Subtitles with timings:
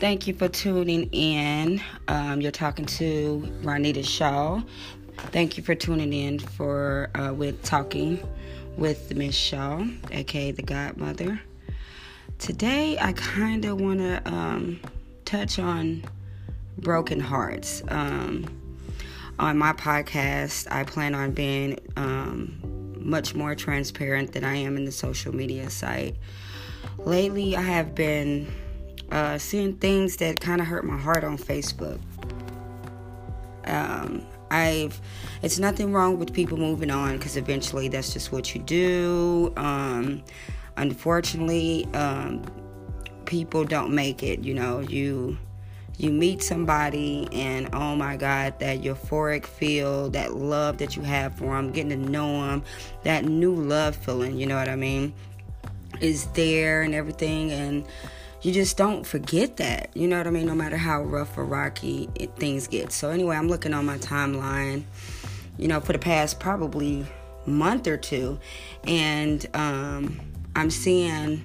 [0.00, 1.82] Thank you for tuning in.
[2.08, 4.62] Um, you're talking to Ronita Shaw.
[5.30, 8.18] Thank you for tuning in for uh, with talking
[8.78, 11.38] with Miss Shaw, aka the Godmother.
[12.38, 14.80] Today, I kind of want to um,
[15.26, 16.02] touch on
[16.78, 17.82] broken hearts.
[17.88, 18.46] Um,
[19.38, 22.58] on my podcast, I plan on being um,
[22.96, 26.16] much more transparent than I am in the social media site.
[27.04, 28.50] Lately, I have been
[29.10, 32.00] uh, seeing things that kind of hurt my heart on Facebook.
[33.64, 35.00] Um, I've
[35.42, 39.52] it's nothing wrong with people moving on because eventually that's just what you do.
[39.56, 40.22] Um,
[40.76, 42.42] unfortunately, um,
[43.26, 44.44] people don't make it.
[44.44, 45.38] You know, you
[46.00, 51.34] you meet somebody and oh my god that euphoric feel that love that you have
[51.34, 52.62] for them getting to know them
[53.02, 55.12] that new love feeling you know what i mean
[56.00, 57.84] is there and everything and
[58.42, 59.90] you just don't forget that.
[59.94, 60.46] You know what I mean?
[60.46, 62.92] No matter how rough or rocky it, things get.
[62.92, 64.84] So, anyway, I'm looking on my timeline,
[65.58, 67.06] you know, for the past probably
[67.46, 68.38] month or two,
[68.84, 70.20] and um,
[70.56, 71.42] I'm seeing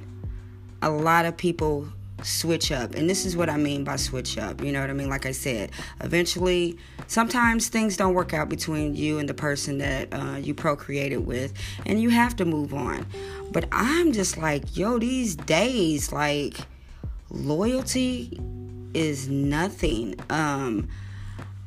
[0.82, 1.88] a lot of people
[2.24, 2.96] switch up.
[2.96, 4.64] And this is what I mean by switch up.
[4.64, 5.10] You know what I mean?
[5.10, 10.14] Like I said, eventually, sometimes things don't work out between you and the person that
[10.14, 11.54] uh, you procreated with,
[11.86, 13.06] and you have to move on.
[13.52, 16.58] But I'm just like, yo, these days, like,
[17.30, 18.40] loyalty
[18.94, 20.16] is nothing.
[20.30, 20.88] Um,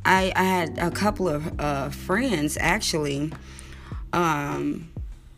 [0.05, 3.33] I, I had a couple of uh, friends actually.
[4.13, 4.91] Um,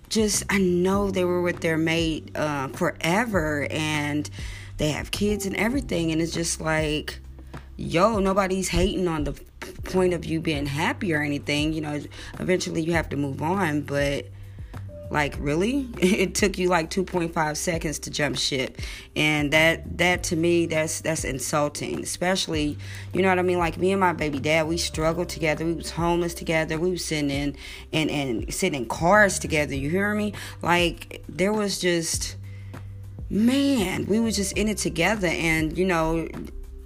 [0.08, 4.28] just I know they were with their mate uh, forever, and
[4.76, 7.20] they have kids and everything, and it's just like,
[7.76, 9.32] yo, nobody's hating on the
[9.84, 11.72] point of you being happy or anything.
[11.72, 12.02] You know,
[12.38, 14.26] eventually you have to move on, but
[15.10, 15.88] like really?
[16.00, 18.78] It took you like 2.5 seconds to jump ship.
[19.16, 22.78] And that that to me that's that's insulting especially
[23.12, 23.58] you know what i mean?
[23.58, 25.64] Like me and my baby dad we struggled together.
[25.64, 26.78] We was homeless together.
[26.78, 27.56] We was sitting in
[27.92, 29.74] and and sitting in cars together.
[29.74, 30.32] You hear me?
[30.62, 32.36] Like there was just
[33.28, 35.28] man we was just in it together.
[35.28, 36.28] And you know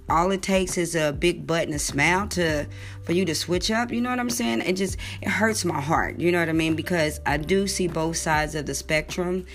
[0.09, 2.67] all it takes is a big butt and a smile to
[3.03, 4.61] for you to switch up you know what i'm saying?
[4.61, 6.75] It just it hurts my heart you know what i mean?
[6.75, 9.45] Because i do see both sides of the spectrum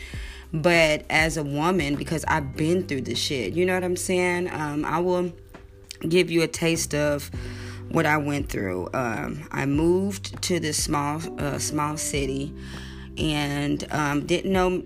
[0.53, 4.51] but as a woman because i've been through the shit you know what i'm saying?
[4.51, 5.33] Um, i will
[6.09, 7.31] give you a taste of
[7.91, 8.89] what i went through.
[8.95, 12.55] Um, i moved to this small uh, small city
[13.19, 14.83] and um, didn't know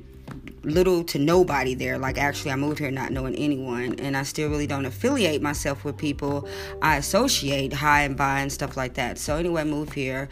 [0.64, 1.98] little to nobody there.
[1.98, 5.84] Like, actually, I moved here not knowing anyone, and I still really don't affiliate myself
[5.84, 6.48] with people
[6.82, 9.18] I associate hi and bye and stuff like that.
[9.18, 10.28] So, anyway, I moved here.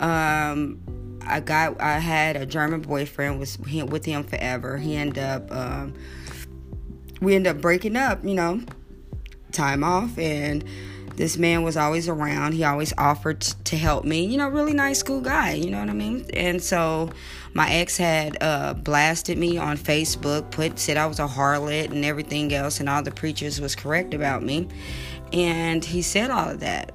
[0.00, 0.80] Um,
[1.26, 4.76] I got, I had a German boyfriend, was with him forever.
[4.76, 5.94] He ended up, um,
[7.20, 8.60] we ended up breaking up, you know,
[9.52, 10.64] time off, and
[11.16, 12.52] this man was always around.
[12.52, 14.24] He always offered to help me.
[14.24, 15.52] You know, really nice, cool guy.
[15.52, 16.26] You know what I mean?
[16.34, 17.10] And so
[17.52, 22.04] my ex had uh, blasted me on Facebook, put said I was a harlot and
[22.04, 24.68] everything else, and all the preachers was correct about me.
[25.32, 26.92] And he said all of that.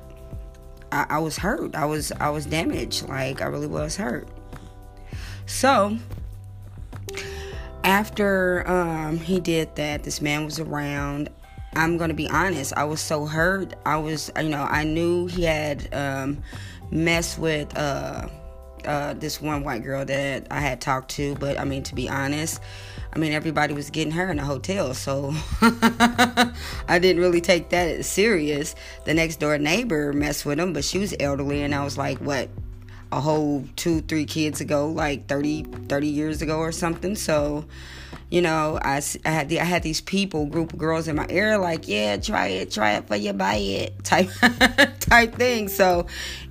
[0.91, 1.75] I, I was hurt.
[1.75, 3.08] I was I was damaged.
[3.08, 4.28] Like I really was hurt.
[5.46, 5.97] So
[7.84, 11.29] after um, he did that, this man was around.
[11.75, 12.74] I'm gonna be honest.
[12.75, 13.74] I was so hurt.
[13.85, 16.41] I was, you know, I knew he had um,
[16.91, 18.28] messed with uh,
[18.85, 21.35] uh, this one white girl that I had talked to.
[21.35, 22.62] But I mean, to be honest,
[23.13, 28.06] I mean everybody was getting her in a hotel, so I didn't really take that
[28.06, 28.75] serious.
[29.06, 32.19] The next door neighbor messed with him, but she was elderly, and I was like,
[32.19, 32.50] what?
[33.12, 37.16] A whole two, three kids ago, like 30, 30 years ago or something.
[37.16, 37.66] So
[38.29, 41.25] you know, I, I had the, I had these people, group of girls in my
[41.29, 44.29] ear, like, yeah, try it, try it for you, buy it, type
[45.00, 45.67] type thing.
[45.67, 46.06] So,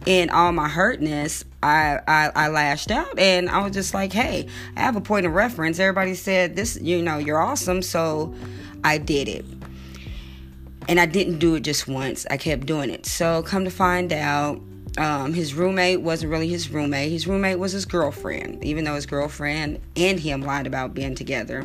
[0.05, 4.49] in all my hurtness, I, I I lashed out, and I was just like, hey,
[4.77, 5.78] I have a point of reference.
[5.78, 8.34] Everybody said this, you know, you're awesome, so
[8.83, 9.45] I did it.
[10.89, 12.27] And I didn't do it just once.
[12.30, 13.07] I kept doing it.
[13.07, 14.60] So, come to find out,
[14.98, 17.12] um, his roommate wasn't really his roommate.
[17.12, 21.65] His roommate was his girlfriend, even though his girlfriend and him lied about being together.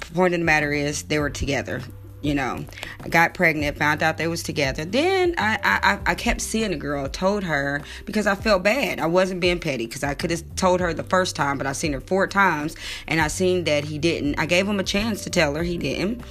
[0.00, 1.82] The point of the matter is, they were together.
[2.22, 2.64] You know,
[3.04, 4.84] I got pregnant, found out they was together.
[4.84, 8.98] Then I, I, I kept seeing the girl, told her because I felt bad.
[8.98, 11.72] I wasn't being petty because I could have told her the first time, but I
[11.72, 12.74] seen her four times
[13.06, 14.40] and I seen that he didn't.
[14.40, 16.22] I gave him a chance to tell her, he didn't.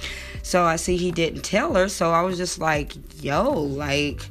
[0.42, 1.88] So I see he didn't tell her.
[1.88, 2.92] So I was just like,
[3.22, 4.28] yo, like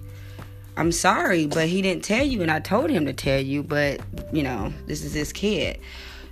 [0.77, 4.01] I'm sorry, but he didn't tell you, and I told him to tell you, but
[4.31, 5.79] you know, this is his kid.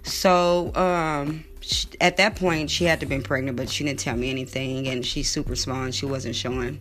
[0.03, 4.17] So um, she, at that point, she had to been pregnant, but she didn't tell
[4.17, 6.79] me anything, and she's super small and she wasn't showing.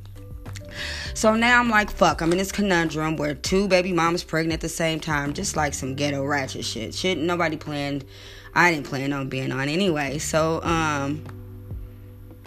[1.14, 4.61] So now I'm like, fuck, I'm in this conundrum where two baby mamas pregnant at
[4.61, 6.94] the same time, just like some ghetto ratchet shit.
[6.94, 8.05] Shit, nobody planned.
[8.55, 10.19] I didn't plan on being on anyway.
[10.19, 11.25] So, um,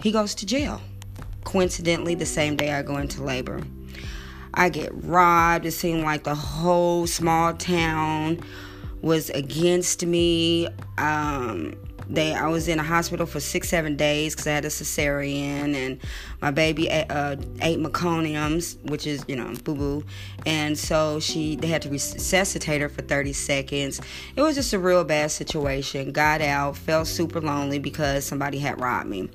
[0.02, 0.82] he goes to jail.
[1.44, 3.62] Coincidentally, the same day I go into labor.
[4.56, 5.66] I get robbed.
[5.66, 8.40] It seemed like the whole small town
[9.02, 10.68] was against me.
[10.98, 11.76] Um,
[12.10, 15.76] they I was in a hospital for six seven days because I had a cesarean
[15.76, 16.00] and
[16.42, 20.06] my baby uh, ate meconiums, which is you know boo boo,
[20.46, 24.02] and so she they had to resuscitate her for 30 seconds.
[24.36, 26.12] It was just a real bad situation.
[26.12, 29.30] Got out, felt super lonely because somebody had robbed me.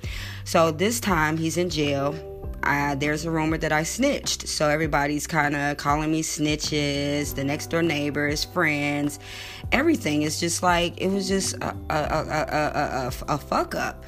[0.44, 2.14] So this time he's in jail
[2.62, 4.49] I, there's a rumor that I snitched.
[4.49, 9.19] So everybody's kind of calling me snitches, the next door neighbors, friends,
[9.73, 10.23] everything.
[10.23, 14.05] It's just like, it was just a, a, a, a, fuck up.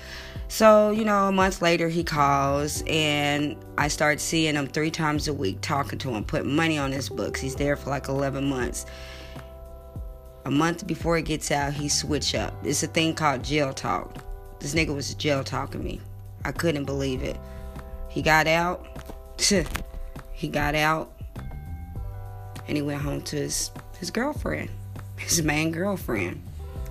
[0.48, 5.28] So, you know, a month later he calls and I start seeing him three times
[5.28, 7.40] a week, talking to him, putting money on his books.
[7.40, 8.84] He's there for like 11 months.
[10.44, 12.52] A month before he gets out, he switch up.
[12.66, 14.16] It's a thing called jail talk.
[14.60, 16.00] This nigga was jail talking me.
[16.44, 17.38] I couldn't believe it.
[18.12, 18.86] He got out.
[20.32, 21.10] he got out
[22.68, 24.70] and he went home to his, his girlfriend,
[25.16, 26.42] his main girlfriend.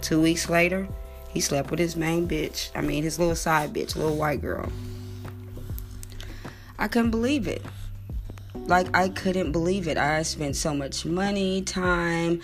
[0.02, 0.88] Two weeks later,
[1.30, 2.72] he slept with his main bitch.
[2.76, 4.72] I mean, his little side bitch, little white girl.
[6.78, 7.64] I couldn't believe it.
[8.54, 9.98] Like, I couldn't believe it.
[9.98, 12.42] I spent so much money, time.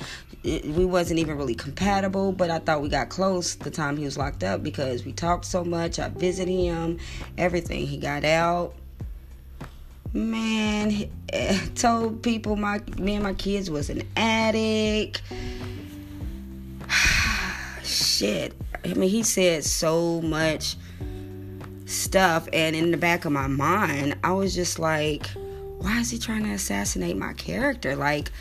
[0.47, 4.05] It, we wasn't even really compatible, but I thought we got close the time he
[4.05, 5.99] was locked up because we talked so much.
[5.99, 6.99] I visited him,
[7.37, 7.85] everything.
[7.85, 8.73] He got out.
[10.13, 15.21] Man, he, eh, told people my me and my kids was an addict.
[17.83, 18.53] Shit.
[18.85, 20.77] I mean, he said so much
[21.85, 25.27] stuff, and in the back of my mind, I was just like,
[25.79, 27.97] why is he trying to assassinate my character?
[27.97, 28.31] Like,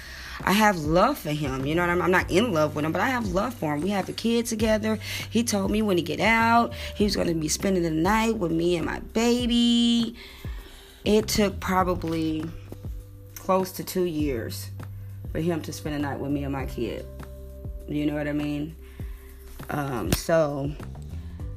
[0.45, 1.67] I have love for him.
[1.67, 2.03] You know what I mean?
[2.03, 3.81] I'm not in love with him, but I have love for him.
[3.81, 4.99] We have a kid together.
[5.31, 8.37] He told me when he get out, he was going to be spending the night
[8.37, 10.17] with me and my baby.
[11.05, 12.45] It took probably
[13.35, 14.71] close to two years
[15.33, 17.07] for him to spend the night with me and my kid.
[17.89, 18.75] You know what I mean?
[19.71, 20.73] Um, so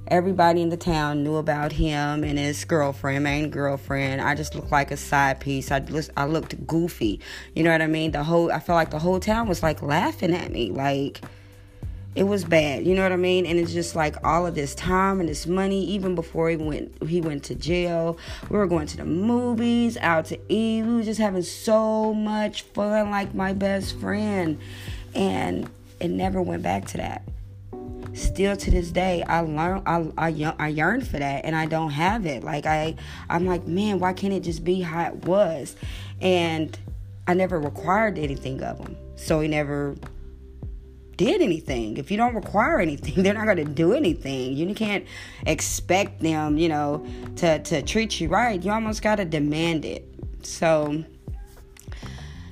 [0.09, 4.21] everybody in the town knew about him and his girlfriend, main girlfriend.
[4.21, 5.71] I just looked like a side piece.
[5.71, 7.19] I just, I looked goofy.
[7.55, 8.11] You know what I mean?
[8.11, 11.21] The whole I felt like the whole town was like laughing at me, like
[12.15, 12.85] it was bad.
[12.85, 13.45] You know what I mean?
[13.45, 15.85] And it's just like all of this time and this money.
[15.85, 18.17] Even before he went, he went to jail.
[18.49, 20.83] We were going to the movies, out to eat.
[20.83, 24.59] We were just having so much fun, like my best friend,
[25.13, 25.69] and
[25.99, 27.21] it never went back to that
[28.19, 31.91] still to this day i learn I, I, I yearn for that and i don't
[31.91, 32.43] have it.
[32.43, 32.95] Like i
[33.29, 35.75] i'm like man why can't it just be how it was?
[36.21, 36.77] And
[37.27, 39.95] i never required anything of them so he never
[41.19, 41.97] did anything.
[41.97, 44.55] If you don't require anything they're not going to do anything.
[44.55, 45.05] You can't
[45.45, 47.05] expect them you know
[47.37, 48.61] to to treat you right.
[48.63, 50.05] You almost got to demand it.
[50.41, 51.03] So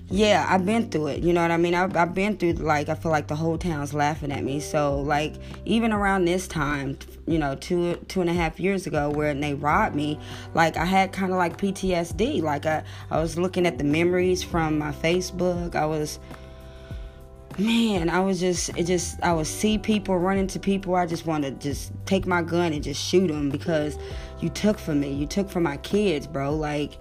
[0.09, 1.23] yeah, I've been through it.
[1.23, 1.75] You know what I mean?
[1.75, 4.61] I've, I've been through, like, I feel like the whole town's laughing at me.
[4.61, 9.09] So, like, even around this time, you know, two two and a half years ago,
[9.09, 10.17] where they robbed me,
[10.53, 12.41] like, I had kind of like PTSD.
[12.41, 15.75] Like, I, I was looking at the memories from my Facebook.
[15.75, 16.19] I was,
[17.57, 20.95] man, I was just, it just, I would see people running to people.
[20.95, 23.97] I just want to just take my gun and just shoot them because
[24.39, 25.11] you took from me.
[25.11, 26.55] You took from my kids, bro.
[26.55, 26.97] Like,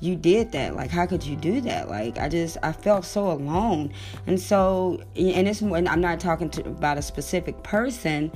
[0.00, 3.30] you did that like how could you do that like i just i felt so
[3.30, 3.92] alone
[4.26, 8.32] and so and it's and i'm not talking to, about a specific person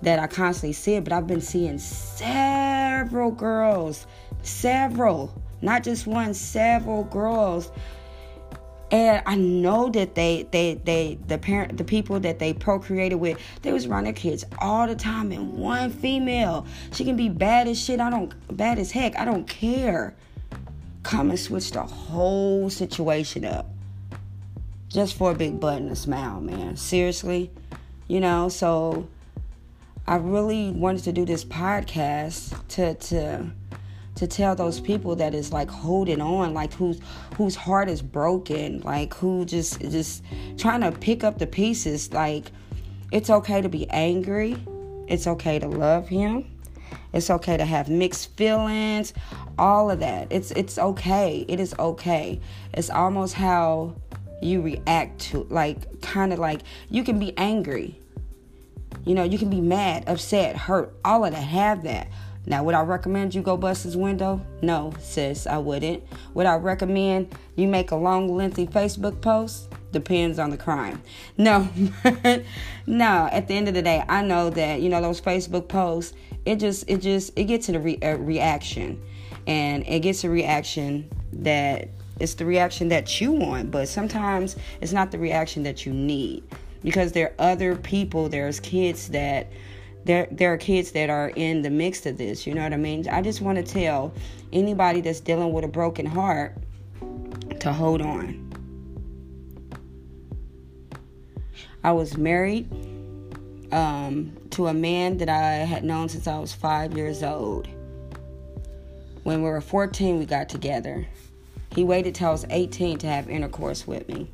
[0.00, 4.06] that i constantly see it but i've been seeing several girls
[4.42, 7.70] several not just one several girls
[8.90, 13.38] and I know that they, they, they, the parent, the people that they procreated with,
[13.60, 15.30] they was around their kids all the time.
[15.30, 18.00] And one female, she can be bad as shit.
[18.00, 19.18] I don't, bad as heck.
[19.18, 20.16] I don't care
[21.08, 23.66] come and switch the whole situation up
[24.90, 26.76] just for a big butt and a smile, man.
[26.76, 27.50] Seriously,
[28.08, 28.50] you know.
[28.50, 29.08] So
[30.06, 33.50] I really wanted to do this podcast to to
[34.16, 37.00] to tell those people that is like holding on, like whose
[37.38, 40.22] whose heart is broken, like who just just
[40.58, 42.12] trying to pick up the pieces.
[42.12, 42.52] Like
[43.12, 44.62] it's okay to be angry.
[45.06, 46.44] It's okay to love him.
[47.12, 49.12] It's okay to have mixed feelings,
[49.58, 50.28] all of that.
[50.30, 51.44] It's it's okay.
[51.48, 52.40] It is okay.
[52.74, 53.94] It's almost how
[54.40, 58.00] you react to like kind of like you can be angry.
[59.04, 61.42] You know, you can be mad, upset, hurt, all of that.
[61.42, 62.08] Have that.
[62.48, 64.40] Now, would I recommend you go bust his window?
[64.62, 66.02] No, sis, I wouldn't.
[66.32, 69.68] Would I recommend you make a long, lengthy Facebook post?
[69.92, 71.02] Depends on the crime.
[71.36, 71.68] No,
[72.86, 73.28] no.
[73.30, 76.14] At the end of the day, I know that you know those Facebook posts.
[76.48, 78.98] It just, it just, it gets a, re- a reaction,
[79.46, 81.90] and it gets a reaction that
[82.20, 86.42] it's the reaction that you want, but sometimes it's not the reaction that you need
[86.82, 89.48] because there are other people, there's kids that
[90.06, 92.78] there there are kids that are in the mix of this, you know what I
[92.78, 93.06] mean?
[93.10, 94.14] I just want to tell
[94.50, 96.56] anybody that's dealing with a broken heart
[97.60, 98.46] to hold on.
[101.84, 102.70] I was married
[103.72, 107.68] um, to a man that I had known since I was five years old.
[109.24, 111.06] When we were 14, we got together.
[111.74, 114.30] He waited till I was 18 to have intercourse with me.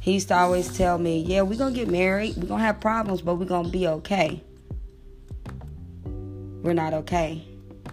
[0.00, 2.36] He used to always tell me, Yeah, we're going to get married.
[2.36, 4.42] We're going to have problems, but we're going to be okay.
[6.62, 7.44] We're not okay.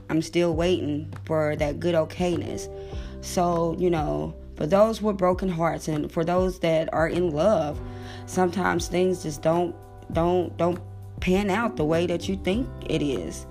[0.10, 2.68] I'm still waiting for that good okayness.
[3.22, 7.80] So, you know, for those with broken hearts and for those that are in love,
[8.30, 9.76] sometimes things just don't
[10.14, 10.80] don't don't
[11.20, 13.46] pan out the way that you think it is.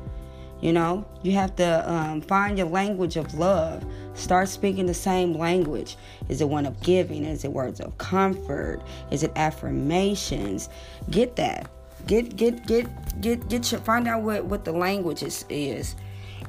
[0.61, 3.85] You know, you have to um, find your language of love.
[4.15, 5.97] Start speaking the same language.
[6.29, 7.25] Is it one of giving?
[7.25, 8.83] Is it words of comfort?
[9.13, 10.69] Is it affirmations?
[11.11, 11.71] Get that.
[12.07, 12.87] Get get get
[13.21, 15.95] get get your find out what what the language is, is.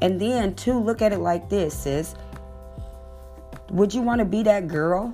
[0.02, 2.16] and then two look at it like this, sis.
[3.72, 5.14] Would you want to be that girl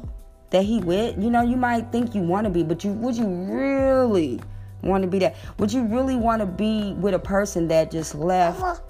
[0.51, 1.17] that he with?
[1.21, 4.39] You know, you might think you want to be, but you would you really?
[4.85, 5.35] want to be that?
[5.57, 8.81] Would you really want to be with a person that just left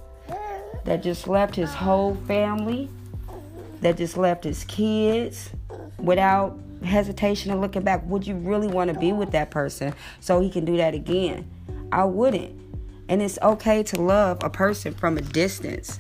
[0.84, 2.90] that just left his whole family,
[3.82, 5.50] that just left his kids
[5.98, 8.06] without hesitation and looking back?
[8.06, 11.50] Would you really want to be with that person so he can do that again?
[11.92, 12.62] I wouldn't.
[13.08, 16.00] And it's okay to love a person from a distance.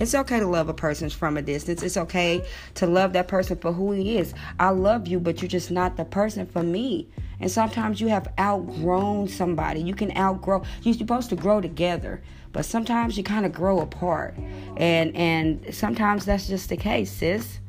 [0.00, 1.82] It's okay to love a person from a distance.
[1.82, 4.34] It's okay to love that person for who he is.
[4.58, 7.08] I love you, but you're just not the person for me.
[7.38, 9.80] And sometimes you have outgrown somebody.
[9.80, 10.64] You can outgrow.
[10.82, 12.22] You're supposed to grow together,
[12.52, 14.34] but sometimes you kind of grow apart.
[14.76, 17.60] And and sometimes that's just the case, sis.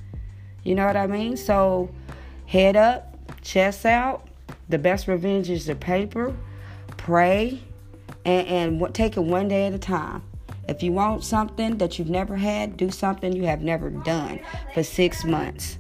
[0.63, 1.37] You know what I mean?
[1.37, 1.89] So
[2.47, 4.27] head up, chest out.
[4.69, 6.35] The best revenge is the paper.
[6.97, 7.61] Pray
[8.25, 8.47] and,
[8.81, 10.23] and take it one day at a time.
[10.67, 14.39] If you want something that you've never had, do something you have never done
[14.73, 15.77] for six months.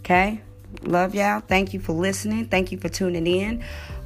[0.00, 0.40] Okay?
[0.82, 1.40] Love y'all.
[1.40, 2.46] Thank you for listening.
[2.46, 3.64] Thank you for tuning in.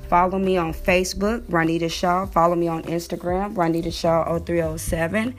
[0.08, 2.26] Follow me on Facebook, Ronita Shaw.
[2.26, 5.36] Follow me on Instagram, Ronita Shaw 0307.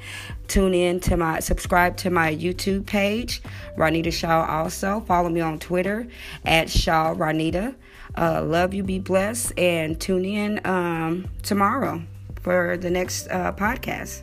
[0.47, 3.41] Tune in to my, subscribe to my YouTube page,
[3.77, 5.01] Ronita Shaw also.
[5.01, 6.07] Follow me on Twitter
[6.45, 7.75] at Shaw Ronita.
[8.17, 12.01] Uh, love you, be blessed, and tune in um, tomorrow
[12.41, 14.21] for the next uh, podcast.